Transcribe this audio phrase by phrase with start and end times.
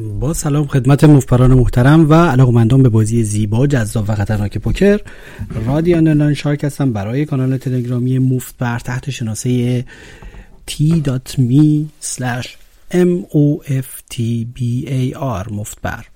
[0.00, 5.00] با سلام خدمت مفت‌بران محترم و علاقمندان به بازی زیبا جذاب و خطرناک پوکر
[5.66, 9.84] رادی underline shark هستم برای کانال تلگرامی مفت بر تحت شناسه
[10.70, 11.86] t.me
[12.92, 14.52] m-o-f-t-b-a-r
[15.52, 16.06] مفتبر.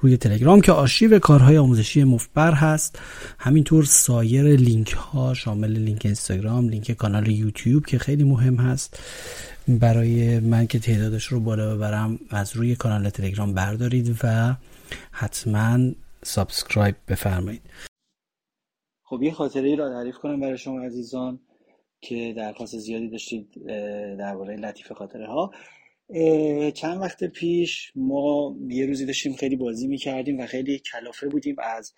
[0.00, 2.98] روی تلگرام که آرشیو کارهای آموزشی مفتبر هست.
[3.38, 8.98] همینطور سایر لینک ها شامل لینک اینستاگرام لینک کانال یوتیوب که خیلی مهم هست.
[9.68, 14.56] برای من که تعدادش رو بالا ببرم از روی کانال تلگرام بردارید و
[15.10, 15.78] حتما
[16.22, 17.62] subscribe بفرمایید.
[19.04, 21.40] خب یه خاطره ای را تعریف کنم برای شما عزیزان
[22.00, 23.48] که درخواست زیادی داشتید
[24.18, 25.52] درباره لطایف و خاطره ها
[26.74, 31.94] چند وقت پیش ما یه روزی داشتیم خیلی بازی می‌کردیم و خیلی کلافه بودیم از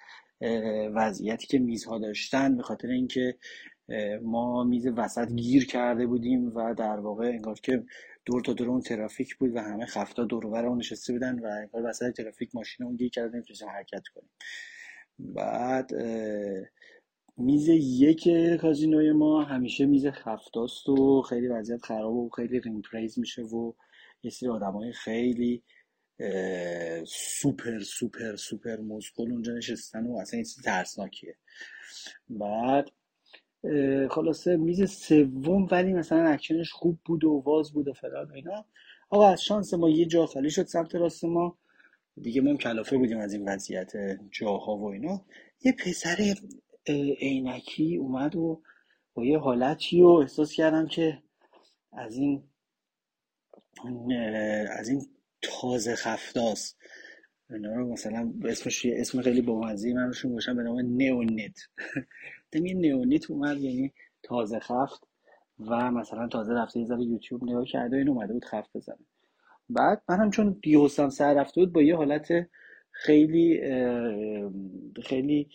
[0.95, 3.37] وضعیتی که میزها داشتن به خاطر اینکه
[4.23, 7.85] ما میز وسط گیر کرده بودیم و در واقع انگار که
[8.25, 12.11] دور تا دور اون ترافیک بود و همه خفتا دورمون نشسته بودن و انگار وسط
[12.17, 14.31] ترافیک ماشینمون گیر کرده نمی‌تونستیم حرکت کنیم.
[15.19, 15.91] بعد
[17.37, 18.29] میز یک
[18.61, 23.73] کازینوی ما همیشه میز خفتاست و خیلی وضعیت خراب و خیلی limp raise میشه و
[24.23, 25.63] یه سری آدم های خیلی
[27.07, 31.37] super super super مسکل اونجا نشستن و اصلا چیز ترسناکیه.
[32.29, 32.91] بعد
[34.11, 38.65] خلاصه میز سوم ولی مثلا اکشنش خوب بود و واز بود و فلان و اینا.
[39.11, 41.59] آقا از شانس ما یه جا خالی شد سمت راست ما.
[42.21, 43.93] دیگه ما کلافه بودیم از این وضعیت
[44.31, 45.25] جاها و اینا.
[45.65, 46.35] یه پسر
[47.21, 48.63] عینکی اومد و
[49.15, 51.23] با یه حالتی و احساس کردم که
[51.93, 52.43] از این
[54.79, 55.07] از این
[55.43, 56.77] تازه خفتاست
[57.51, 61.59] اینا رو مثلا اسمش یه اسم خیلی بامزه من روشون باشم به نام نیونیت
[62.53, 63.93] دم یه نیونیت اومد یعنی
[64.23, 65.07] تازه خفت
[65.59, 68.97] و مثلا تازه رفته یه ذره یوتیوب نگاه کرده و این اومده بود خفت بزنه.
[69.71, 72.29] بعد منم چون بیوسم سر رفته بود با یه حالت
[72.91, 73.61] خیلی
[75.05, 75.49] خیلی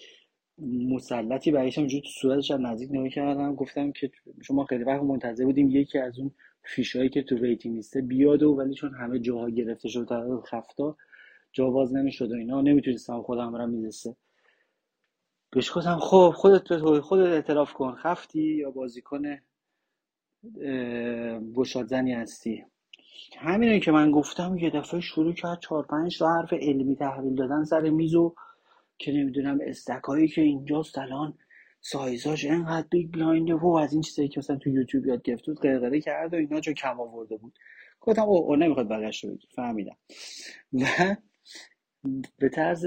[0.59, 3.55] مسلطی برایشم وجود صورتش نزدیک نگاه کردم.
[3.55, 4.11] گفتم که
[4.43, 6.31] شما خیلی وقت منتظر بودیم یکی از اون
[6.67, 10.97] فیشایی که تو ویتینگ لیسته بیاد و ولی چون همه جاها گرفته شد تا خفتا
[11.51, 12.61] جا باز نمی‌شد و اینا.
[12.61, 14.15] نمی‌تونستم خودم برم میز سه
[15.49, 17.95] بهش گفتم خب خودت خودت اعتراف کن.
[17.95, 19.21] خفتی یا بازیکن
[21.55, 22.65] گشاد زنی هستی؟
[23.37, 27.63] همین که من گفتم یه دفعه شروع کرد چهار پنج تا حرف علمی تحویل دادن
[27.63, 28.35] سر میزو
[28.97, 31.33] که نمی‌دونم stack ایی که اینجاست الان.
[31.87, 35.51] سایزاش انقدر big blind ه و از این چیزایی که مثلا تو یوتیوب یاد گرفته
[35.51, 37.59] بود قرقره کرد و اینا جا کم آورده بود.
[38.01, 39.97] گفتم او, نمی‌خواد بقیش رو بگی فهمیدم.
[40.73, 41.15] و
[42.37, 42.85] به طرز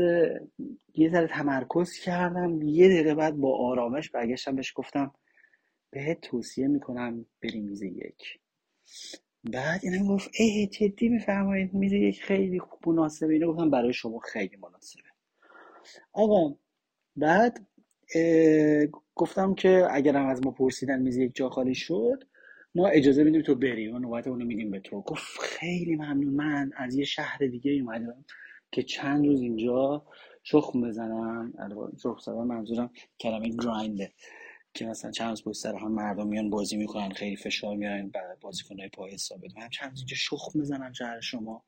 [0.94, 2.62] یه ذره تمرکز کردم.
[2.62, 5.14] یه دقیقه بعد با آرامش برگشتم بهش گفتم
[5.90, 8.38] بهت توصیه می‌کنم بری میز یک.
[9.44, 13.32] بعد اینم گفت ای جدی میفرمایید میز یک خیلی مناسبه.
[13.32, 15.02] اینو گفتم برای شما خیلی مناسبه.
[16.12, 16.54] آقا
[17.16, 17.67] بعد
[19.14, 22.24] گفتم که اگرم از ما پرسیدن میز یک جا خالی شد
[22.74, 25.02] ما اجازه میدیم تو بری و نوبت اونو میدیم به تو.
[25.02, 26.34] گفت خیلی ممنون.
[26.34, 28.24] من از یه شهر دیگه اومدم
[28.72, 30.06] که چند روز اینجا
[30.42, 31.52] شخم بزنم.
[32.02, 34.12] شخم زدن منظورم کلمه گراینده
[34.74, 38.88] که مثلا چند روز پشت هم مردم میان بازی می‌کنن خیلی فشار میارن بعد بازیکنهای
[38.88, 41.64] پای ثابت من چند روز اینجا شخم بزنم شهر شما.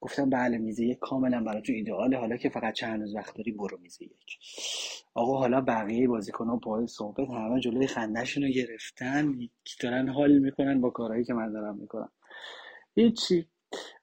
[0.00, 2.18] گفتم بله میزه یک کاملا برای تو ایدئاله.
[2.18, 4.38] حالا که فقط چند روز وقت داری برو میزه یک.
[5.14, 9.38] آقا حالا بقیه بازیکن ها پای صحبت همه جلوی خندهشون رو گرفتن
[9.80, 12.12] دارن حال می‌کنن با کارهایی که من دارم می‌کنم.
[12.96, 13.48] هیچی.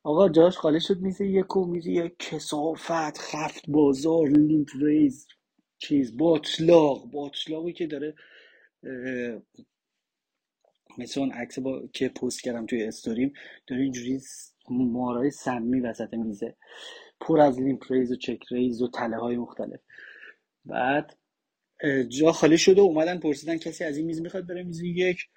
[0.04, 1.00] آقا جاش خالی شد.
[1.02, 2.20] میزه یک و میزه یک.
[2.20, 5.28] کثافت خفت بازار limp raise
[5.78, 7.12] چیز باطلاق.
[7.12, 8.16] باطلاقی که داره
[10.98, 11.88] مثل اون عکس با...
[11.94, 13.34] که پست کردم توی استوریم.
[13.68, 14.22] داره اینجوری
[14.70, 16.56] مارای سمی وسط میزه.
[17.20, 19.80] پر از limp raise و check raise و تله های مختلف.
[20.66, 21.18] بعد
[22.08, 25.28] جا خالی شده و اومدن پرسیدن کسی از این میز می‌خواد بره میز یک.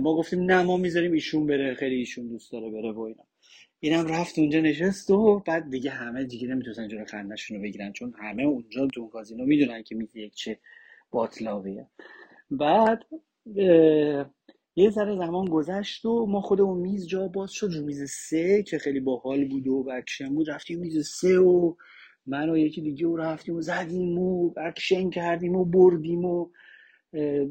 [0.00, 3.24] ما گفتیم نه ما می‌ذاریم ایشون بره خیلی ایشون دوست داره بره و اینا.
[3.80, 8.14] اینم رفت اونجا نشست و بعد دیگه همه دیگه نمی‌تونن جلو خندهشون رو بگیرن چون
[8.18, 10.58] همه اونجا تو کازینو می‌دونن که میز یک چه
[11.10, 11.86] باطلاقیه.
[12.50, 13.04] بعد
[14.76, 19.00] یه ذره زمان گذشت و ما خودمون میز جا باز شد میز سه که خیلی
[19.00, 20.50] باحال بود و اکشن بود.
[20.50, 21.74] رفتیم میز سه و
[22.26, 26.50] من و یکی دیگه و رفتیم و زدیم و اکشن کردیم و بردیم و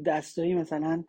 [0.06, 1.04] دستایی مثلا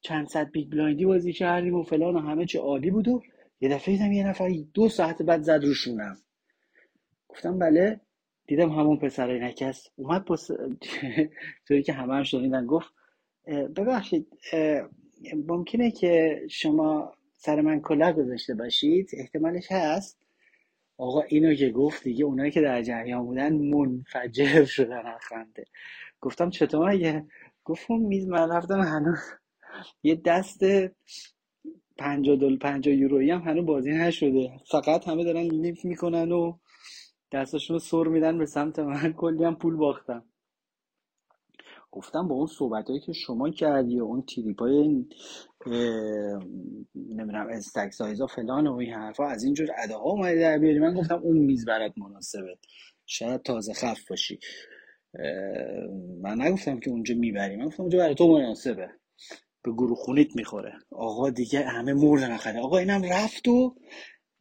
[0.00, 3.22] چند صد big blind ی بازی کردیم و فلان و همه چه عالی بود و
[3.60, 6.16] یه دفعه دیدم یه نفر دو ساعت بعد زد رو شونه‌م.
[7.28, 8.00] گفتم بله.
[8.46, 10.50] دیدم همون پسر نکس اومد پس
[11.66, 12.88] توی که همه هم شنیدن گفت
[13.76, 14.28] ببخشید
[15.34, 20.18] ممکنه که شما سر من کلاه گذاشته باشید احتمالش هست.
[20.98, 25.64] آقا اینو که گفت دیگه اونایی که در جریان بودن منفجر شدن از خنده.
[26.20, 27.26] گفتم چطور اگه
[27.64, 29.18] گفتم میز من رفتم هنوز
[30.02, 30.64] یه دست
[31.98, 34.50] پنجاه دل پنجاه یورویی هم هنوز بازی نشده.
[34.70, 36.58] فقط همه دارن لیف می‌کنن و
[37.32, 39.12] دستشون رو سر میدن به سمت من.
[39.12, 40.24] کلی هم پول باختم.
[41.90, 45.04] گفتم با اون صحبت که شما کردی و اون تریپ های
[46.94, 50.78] نمی‌دونم استک سایز ها فلان و این حرفا از اینجور اداها اومدی در بیاری.
[50.78, 52.58] من گفتم اون میز برات مناسبه.
[53.06, 54.38] شاید تازه خف باشی.
[56.22, 57.56] من نگفتم که اونجا می‌بری.
[57.56, 58.90] من گفتم اونجا برای تو مناسبه.
[59.64, 60.72] به گروه خونیت می‌خوره.
[60.90, 63.76] آقا دیگه همه مردن نخده آقا اینم رفت و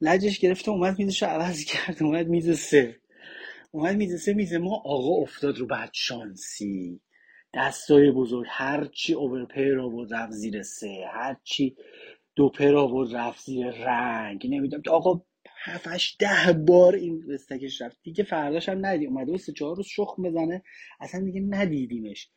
[0.01, 2.03] لجش گرفته اومد میزش عوض کرد.
[2.03, 2.95] اومد میز سه.
[3.71, 4.33] اومد میز سه.
[4.33, 7.01] میز ما آقا افتاد رو بعد شانسی
[7.55, 11.75] دستای بزرگ هرچی اوورپیر آورد رفت زیر سه هرچی
[12.35, 14.47] دو پر آورد رفت زیر رنگ.
[14.49, 14.81] نمی‌دونم.
[14.81, 15.21] که آقا
[15.63, 17.97] هفتش ده بار این استکش رفت.
[18.03, 20.63] دیگه فرداش هم ندید اومده و سه چهار روز شخم بزنه.
[20.99, 22.29] اصلا دیگه ندیدیمش.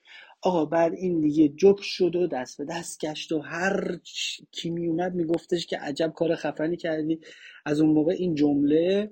[0.42, 3.98] آقا بعد این دیگه جب شد و دست به دست گشت و هر
[4.52, 7.20] کی می اومد میگفتش که عجب کار خفنی کردی.
[7.66, 9.10] از اون موقع این جمله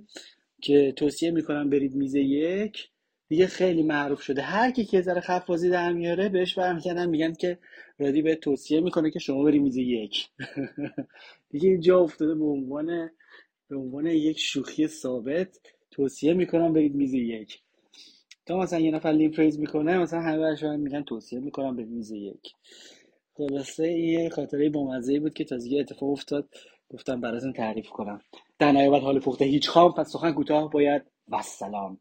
[0.62, 2.88] که توصیه می‌کنم برید میز یک
[3.28, 4.42] دیگه خیلی معروف شده.
[4.42, 7.58] هر کی که ذره خف بازی در میاره بهش برمیگردن میگن که
[7.98, 10.28] رادی به توصیه می‌کنه که شما بری میز یک.
[11.50, 13.10] دیگه اینجا افتاده به عنوان
[13.68, 15.60] به عنوان یک شوخی ثابت.
[15.90, 17.60] توصیه می‌کنم برید میز یک.
[18.46, 22.10] تا مثلا یه نفر لیم فریز می‌کنه مثلا همه برشون میگن توصیه می‌کنم به میز
[22.12, 22.52] یک.
[23.36, 26.48] خلاصه این خاطره بامزه بود که تازگی اتفاق افتاد.
[26.90, 28.20] گفتم براتون تعریف کنم.
[28.58, 31.02] در نهایت حال پخته هیچ خام پس سخن کوتاه باید.
[31.28, 31.98] و سلام.